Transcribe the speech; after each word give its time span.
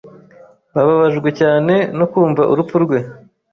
Bababajwe 0.75 1.29
cyane 1.39 1.73
no 1.97 2.05
kumva 2.11 2.41
urupfu 2.51 2.75
rwe. 2.83 2.99